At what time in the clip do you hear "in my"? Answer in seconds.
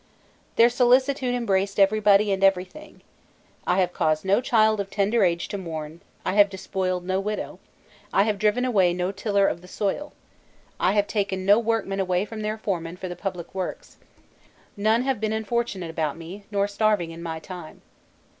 17.11-17.37